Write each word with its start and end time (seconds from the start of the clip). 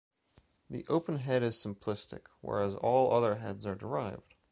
The 0.67 0.83
open 0.87 1.17
head 1.17 1.43
is 1.43 1.63
simplistic, 1.63 2.21
whereas 2.39 2.73
all 2.73 3.11
the 3.11 3.15
other 3.15 3.35
heads 3.35 3.67
are 3.67 3.75
derived. 3.75 4.33